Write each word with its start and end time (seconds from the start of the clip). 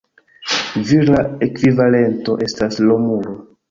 Vira 0.87 1.21
ekvivalento 1.51 2.41
estas 2.51 2.85
Romulo. 2.91 3.43